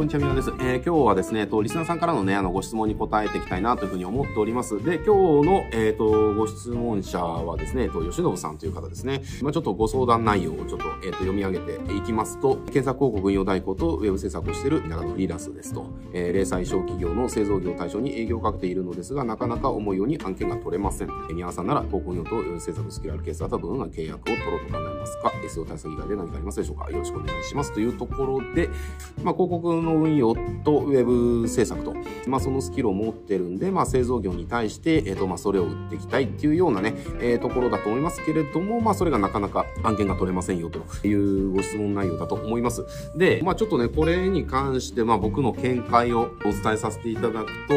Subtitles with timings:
[0.00, 0.48] こんにちは、みなです。
[0.60, 4.82] えー、今日はですね、と、リスナーさんからのね、あの、ご質問に答えていきたいなというふうに思っております。
[4.82, 9.20] で、今日の、えっ、ー、と、ご質問者はですね、と、吉信さんという方ですね。
[9.42, 15.84] まあちょっとご相談内容をちょっと、えっ、ー、と、読み上げていきますと、検索広告運用代行とウェブ制作をしている田舎のフリーランスですと、
[16.14, 21.08] えー、零細小企業の製造業対象に営業をかけているのですが、なかなか思うように案件が取れません。
[21.08, 26.90] えー、宮さんなら、広告運用とウェブ制作スキルあるケースだったらどのような契約を取ろうと考えますか ?SO 対策以外で何かありますでしょうか？
[26.90, 27.74] よろしくお願いします。
[27.74, 28.70] というところで、
[29.22, 31.94] まあ広告のの運用とウェブ制作と、
[32.26, 42.84] まあ、そのスキルを持ってるんで、まあ、製造業に対して、えっ、と、まあ、それを売っていきたいっていうようなね、えー、ところだと思いますけれども、まあ、それがなかなか案件が取れませんよというご質問内容だと思います。
[43.16, 47.74] で、まあ、ちょっとね、これに関して、まあ、僕の見解をお伝えさせていただくと、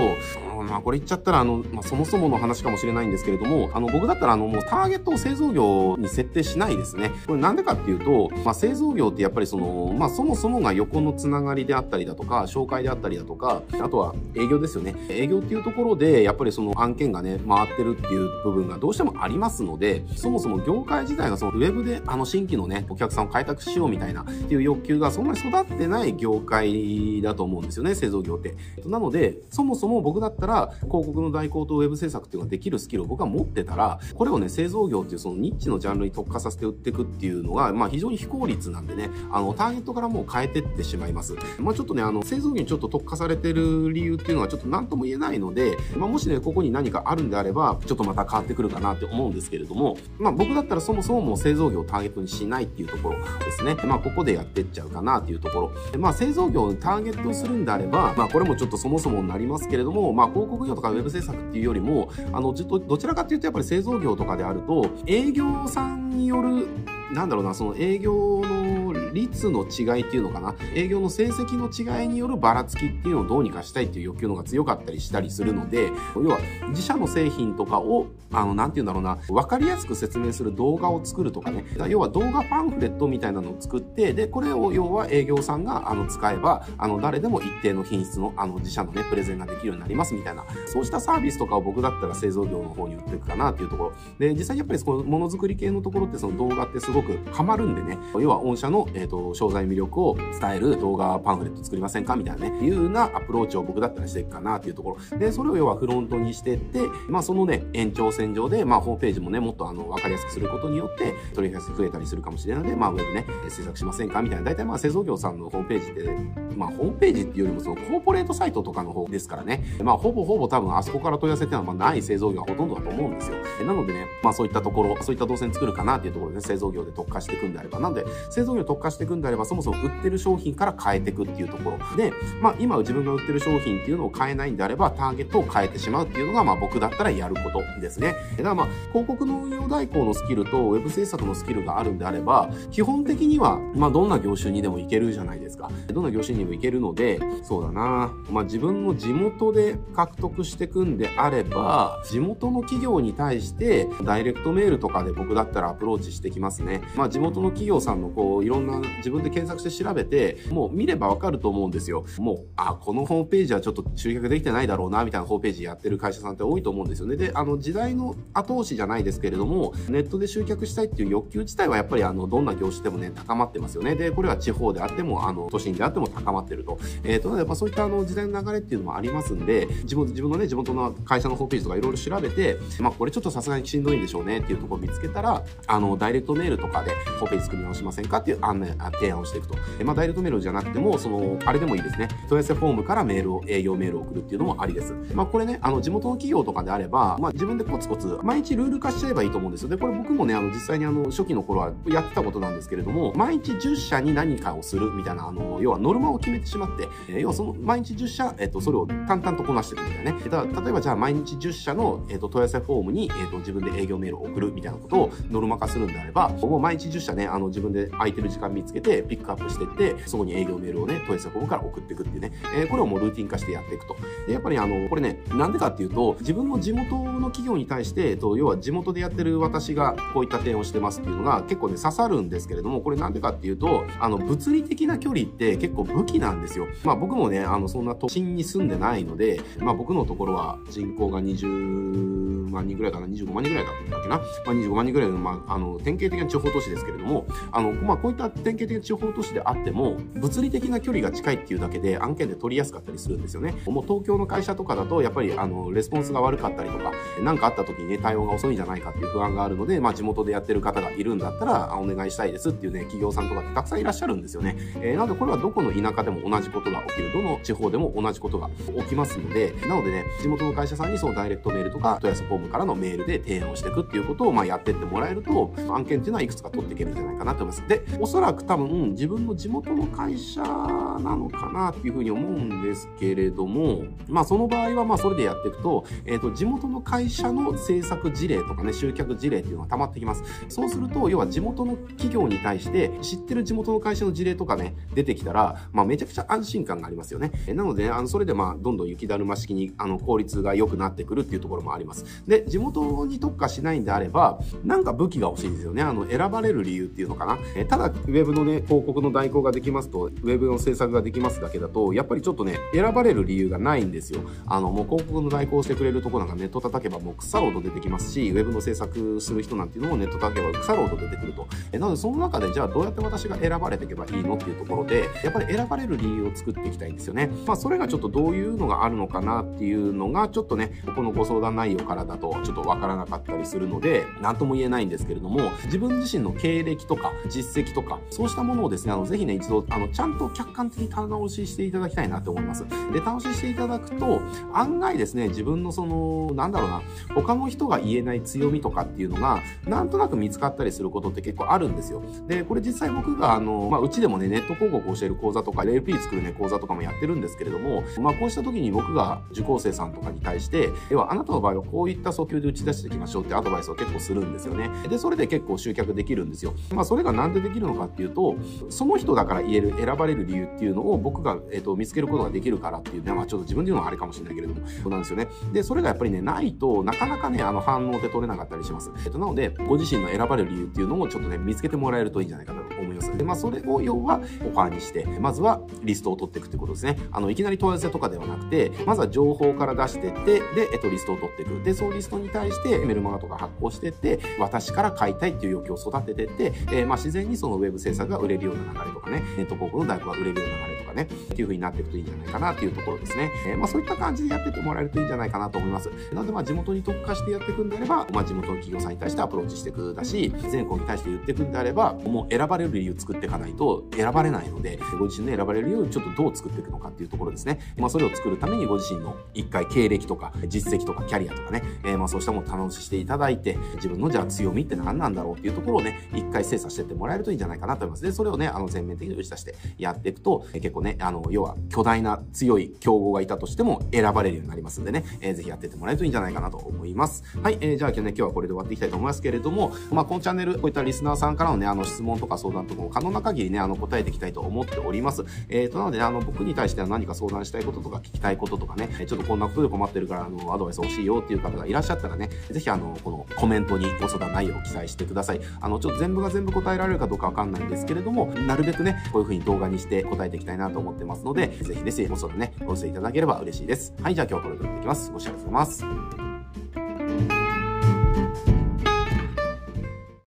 [0.64, 7.12] まあ、これ言っちゃったら、あの、まあ、そもそもの話かもしれないんですけれども、あの、僕だったら、あの、もうターゲットを製造業に設定しないですね。
[7.28, 14.96] これなんでかっていうと、まあ、製造業ってやっぱりその、まあ、そもそもが横のつながりであったりだとか、紹介であったりだとか、あとは営業ですよね。
[15.10, 28.56] 営業っていうところで、やっぱりその案件がね、回ってるっていう部分がどうしてもありますので、そもそも業界自体がそのウェブであの新規のね、お客さんを開拓しようみたいなっていう欲求がそんなに育ってない業界だと思うんですよね、製造業って。
[28.86, 41.36] なので、そもそも僕だったら広告の代行とウェブ制作っていうのができるスキルを僕は持ってたら、これをね、製造業っていうそのニッチのジャンルに特化させて売っていくっていうのが、まあ非常に非効率なんでね、あの、ターゲットからもう変えてってしまいます。
[41.60, 53.76] まあちょっとね、あの、製造業にちょっと特化されてる理由っていうのはちょっと何とも言えないので、まあもしね、ここに何かあるんであれば、ちょっとまた変わってくるかなって思うんですけれども、まあ僕だったらそもそももう製造業をターゲットにしないっていうところですね。
[53.86, 56.00] まあここでやってっちゃうかなっていうところ。
[56.00, 66.68] まあ製造業をターゲットするんであれば、まあこれもちょっとそもそもになりますけれども、まあ広告業とかウェブ制作っていうよりも、あの、どどちらかっていうとやっぱり製造業とかであると、営業さんによる
[67.14, 68.83] なんだろうな、その営業の
[69.14, 93.94] 率の違いっていうのかな、営業の成績の違いによるばらつきっていうのをどうにかしたいっていう欲求の方が強かったりしたりするので、要は自社の製品とかを、あの、なんて言うんだろうな、わかりやすく説明する動画を作るとかね、要は動画パンフレットみたいなのを作って、で、これを要は営業さんが、あの、使えば、あの、誰でも一定の品質の、あの、自社のね、プレゼンができるようになりますみたいな、そうしたサービスとかを僕だったら製造業の方に売っていくかなっていうところ。
[94.18, 102.16] で、実際やっぱりそのものづくり系のところってその動画ってすごくハマるんでね、要は御社の、えっ、ー、と、商材魅力を伝える動画パンフレット作りませんか？
[102.16, 105.18] みたいなね、いうようなアプローチを僕だったらしていくかなっていうところ。
[105.18, 114.22] で、それを要はフロントにしてって、まあそのね、延長線上で、まあホームページもね、もっとあの、わかりやすくすることによって、取り引き増えたりするかもしれないので、まあウェブね、制作しませんか？
[114.22, 114.46] みたいな。
[114.46, 123.38] 大体まあ製造業さんのホームページって、まあホームページっていうよりもそのコーポレートサイトとかの方ですからね、まあほぼほぼ多分あそこから問い合わせっていうのはまあない製造業はほとんどだと思うんですよ。
[123.66, 131.98] なのでね、まあそういったところ、そういった動線作るかなっていうところで、ね、製造業で特化していくんであれば、なんで製造業特化していくんであれば、そもそも売ってる商品から変えていくっていうところ。
[131.98, 138.16] で、まあ今自分が売ってる商品っていうのを変えないんであれば、ターゲットを変えてしまうっていうのが、まあ僕だったらやることですね。
[138.38, 145.70] だからまあ、広告の運用代行のスキルとウェブ制作のスキルがあるんであれば、基本的には、まあどんな業種にでもいけるじゃないですか。
[145.88, 156.82] どんな業種にもいけるので、そうだなまあ自分の地元で獲得していくんであれば、地元の企業に対して、ダイレクトメールとかで僕だったらアプローチしてきますね。
[156.96, 162.06] まあ地元の企業さんのこう、いろんな自分で検索して調べて、もう見ればわかると思うんですよ。
[162.18, 167.16] もう、あ、このホームページはちょっと集客できてないだろうな、みたいなホームページやってる会社さんって多いと思うんですよね。
[167.16, 173.96] で、あの、時代の後押しじゃないですけれども、ネットで集客したいっていう欲求自体はやっぱりあの、どんな業種でもね、高まってますよね。
[173.96, 176.80] で、これは地方であっても、あの、都心であっても高まってると。
[177.04, 188.63] えっ、ー、と、やっぱそういったあの、時代の流れっていうのもありますんで、自分、自分のね、地元の会社のホームページとかいろいろ調べて、まあ、これちょっとさすがにしんどいんでしょうねっていうところを見つけたら、あの、ダイレクトメールとかでホームページ作り直しませんかっていう案内、
[188.94, 189.56] 提案をしていくと。
[189.84, 192.08] まあ、ダイレクトメールじゃなくても、その、あれでもいいですね。
[192.30, 194.94] 問い合わせフォームからメールを、営業メールを送るっていうのもありです。
[195.14, 199.70] まあ、これね、あの、地元の企業とかであれば、まあ、自分でコツコツ、毎日ルール化しちゃえばいいと思うんですよ。
[199.70, 210.30] で、これ僕もね、あの、実際にあの、初期の頃はやってたことなんですけれども、毎日10社に何かをするみたいな、あの、要はノルマを決めてしまって、えー、要はその、毎日10社、えっ、ー、と、それを淡々とこなしていくみたいなね。
[210.30, 223.96] だ例えばじゃあ毎日10社の、えっ、ー、と、問い合わせフォームに、えっ、と、自分で営業メールを送るみたいなことをノルマ化するんであれば、もう毎日10社ね、あの、自分で空いてる時間見つけて、ピックアップしていって、そこに営業メールをね、問い合わせフォームから送っていくっていうね、えー、これをもうルーティン化してやっていくと。
[224.28, 236.68] で、やっぱりあの、これね、なんでかっていうと、自分の地元の企業に対して、えっと、要は地元でやってる私がこういった点をしてますっていうのが結構ね、刺さるんですけれども、これなんでかっていうと、あの、物理的な距離って結構武器なんですよ。
[236.84, 244.18] まあ僕もね、あの、そんな都心に住んでないので、まあ僕のところは人口が20万人ぐらいかな、25万人ぐらいだったっけな。
[244.18, 253.56] まあ25万人ぐらいの、まあ、あの、典型的な地方方都市ですけれども、あの、まあ、こういった典型的な地方都市であっても、物理的な距離が近いっていうだけで案件で取りやすかったりするんですよね。
[253.66, 256.92] もう東京の会社とかだと、やっぱり、あの、レスポンスが悪かったりとか、
[257.24, 264.56] 何かあった時にね、対応が遅いんじゃないかっていう不安があるので、まあ、地元でやってる方がいるんだったら、お願いしたいですっていうね、企業さんとかってたくさんいらっしゃるんですよね。
[264.82, 267.14] えー、なので、これはどこの田舎でも同じことが起きる。
[267.14, 268.50] どの地方でも同じことが
[268.82, 277.68] 起きますので、なのでね、地元の会社さんにそのダイレクトメールとか、問い合わせフォームからのメールで提案をしていくっていうことを、まあ、やってってもらえると、案件っていうのはいくつか取っていけるんじゃないかなと思います。
[277.68, 290.24] で、おそらく多分、自分の地元の会社なのかなっていうふうに思うんですけれども、まあ、その場合は、まあ、それでやっていくと、えっ、ー、と、地元の会社の政策事例とかね、集客事例っていうのが溜まってきます。
[290.50, 297.32] そうすると、要は地元の企業に対して、知ってる地元の会社の事例とかね、出てきたら、まあ、めちゃくちゃ安心感がありますよね。
[297.48, 302.06] なので、あの、それでまあ、どんどん雪だるま式に、あの、効率が良くなってくるっていうところもあります。
[302.28, 305.82] で、地元に特化しないんであれば、なんか武器が欲しいんですよね。
[305.82, 307.38] あの、選ばれる理由っていうのかな。
[307.56, 314.22] えただ、ウェブのね、広告の代行ができますと、ウェブの制作ができますだけだと、やっぱりちょっとね、選ばれる理由がないんですよ。
[314.46, 321.48] あの、もう広告の代行してくれるとこなんかネット叩けばもう腐ろうと出てきますし、ウェブの制作する人なんていうのもネット叩けば腐ろうと出てくると。
[321.72, 327.30] えなので、その中でじゃあどうやって私が選ばれていけばいいのっていうところで、やっぱり選ばれる理由を作っていきたいんですよね。
[327.46, 342.64] まあ、それがちょっとどういうのがあるのかなっていうのが、ちょっとね、ここのご相談内容からだとちょっとわからなかったりするので、なんとも言えないんですけれども、自分自身の経歴とか実績とか、そうしたものをですね、あの、ぜひね、一度、あの、ちゃんと客観的に棚直ししていただきたいなと思います。
[342.92, 344.22] で、棚直ししていただくと、
[344.54, 346.82] 案外ですね、自分のその、なんだろうな、
[347.16, 352.04] 他の人が言えない強みとかっていうのが、なんとなく見つかったりすることって結構あるんですよ。
[352.28, 364.70] で、これ実際僕が、あの、まあ、うちでもね、ネット広告を教える講座とか、LP 作るね、講座とかもやってるんですけれども、まあ、こうした時に僕が受講生さんとかに対して、では、あなたの場合はこういった訴求で打ち出していきましょうってアドバイスを結構するんですよね。
[364.88, 366.54] で、それで結構集客できるんですよ。
[366.72, 368.36] まあ、それがなんでできるのかっていううと、
[368.70, 375.28] その人だから言える、選ばれる理由っていうのを僕が、え、ー、と、見つけることができるからっていうね、まあ、ちょっと自分で言うのはあれかもしれないけれども、そうなんですよね。
[375.52, 378.92] で、それがやっぱりね、ないとなかなかね、あの、反応って取れなかったりします。
[378.98, 383.18] え、ー、と、なので、ご自身の選ばれる理由っていうのをちょっとね、見つけてもらえるといいんじゃないかなと思います。
[383.18, 386.98] で、まあ、それを要はオファーにして、まずはリストを取っていくってことですね。
[387.12, 391.64] あの、いきなり問い合わせとかではなくて、まずは情報から出してって、で、えっと、リストを取っていく。
[391.64, 403.32] で、そのリストに対してメルマガとか発行してって、私から買いたいっていう欲求を育ててって、えー、まあ、自然にそのウェブ制作が売れるような流れとかね、ネット広告の大工が売れるような流れね、っていう風になっていくといいんじゃないかなっていうところですね。
[403.48, 405.90] えー、まあ、そういった感じでやってってもらえるといいんじゃないかなと思います。
[406.14, 417.60] なので、まあ、地元に特化してやっていくんであれば、まあ、地元の企業さんに対してアプローチしていくだし、全国に対して言っていくんであれば、もう選ばれる理由作っていかないと選ばれないので、ご自身の選ばれるようにちょっとどう作っていくのかっていうところですね。
[417.78, 428.04] まあ、それを作るためにご自身の一回経歴とか実績とかキャリアとかね、えー、まあそうしたものを楽ししていただいて、自分のじゃあ強みって何なんだろうっていうところをね、一回精査していってもらえるといいんじゃないかなと思います。
[428.04, 437.24] で、それをね、あの全面的に打ち出してやっていくと、え、結構ね、あの、要は巨大な強い競合がいたとしても選ばれるようになりますんでね、えー、ぜひやってってもらえるといいんじゃないかなと思います。
[437.42, 445.24] はい、えー、じゃあ今日ね、今日はこれで終わっていきたいと思いますけれども、まあこのチャンネル、こういったリスナーさんからのね、あの質問とか相談とかも可能な限りね、あの答えていきたいと思っております。
[445.50, 455.42] えーと、なので、ね、あの、僕に対しては何か相談したいこととか聞きたいこととかね、ちょっとこんなことで困ってるから、あの、アドバイス欲しいよっていう方がいらっしゃったらね、ぜひあの、このコメントにご相談内容を記載してください。
[455.62, 463.94] あの、ちょっと全部が全部答えられるかどうかわかんないんですけれども、なるべくね、こういう風に動画にして答えていきたいなと思ってますので、ぜひですね、ご相談ね、お寄せいただければ嬉しいです。
[464.02, 465.12] はい、じゃあ今日はこれでいきます。
[465.12, 466.23] ご視聴ありがとうございます。